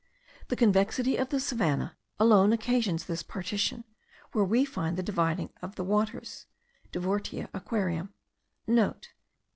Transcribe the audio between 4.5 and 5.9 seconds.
there find the dividing of the